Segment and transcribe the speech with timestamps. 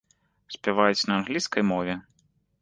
[0.55, 1.93] Спяваюць на англійскай мове.